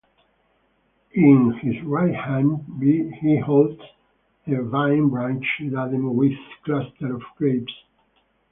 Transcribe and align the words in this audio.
In 1.13 1.53
his 1.61 1.79
right 1.83 2.15
hand 2.15 2.65
he 3.21 3.37
holds 3.37 3.79
a 4.47 4.63
vine-branch 4.63 5.45
laden 5.59 6.15
with 6.15 6.31
clusters 6.65 7.11
of 7.17 7.21
grapes. 7.37 7.71